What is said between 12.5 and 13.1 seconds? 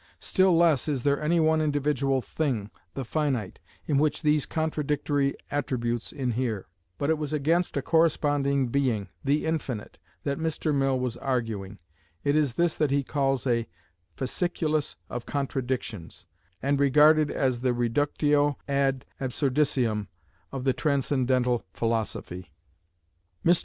this that he